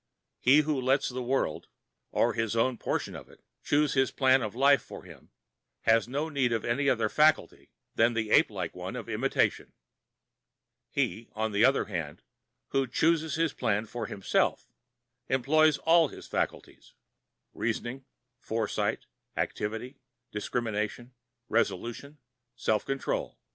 He 0.39 0.61
who 0.61 0.81
lets 0.81 1.09
the 1.09 1.21
world, 1.21 1.67
or 2.11 2.33
his 2.33 2.55
own 2.55 2.79
portion 2.79 3.13
of 3.15 3.29
it, 3.29 3.43
choose 3.63 3.93
his 3.93 4.09
plan 4.09 4.41
of 4.41 4.55
life 4.55 4.81
for 4.81 5.03
him 5.03 5.29
has 5.81 6.07
no 6.07 6.27
need 6.27 6.51
of 6.51 6.65
any 6.65 6.89
other 6.89 7.07
faculty 7.07 7.69
than 7.93 8.15
the 8.15 8.31
ape 8.31 8.49
like 8.49 8.73
one 8.75 8.95
of 8.95 9.07
imitation. 9.07 9.73
He, 10.89 11.29
on 11.33 11.51
the 11.51 11.63
other 11.63 11.85
hand, 11.85 12.23
who 12.69 12.87
chooses 12.87 13.35
his 13.35 13.53
plan 13.53 13.85
for 13.85 14.07
himself, 14.07 14.67
employs 15.29 15.77
all 15.77 16.07
his 16.07 16.25
faculties—reasoning, 16.25 18.03
foresight, 18.39 19.05
activity, 19.37 19.99
discrimination, 20.31 21.13
resolution, 21.47 22.17
self 22.55 22.85
control. 22.85 23.37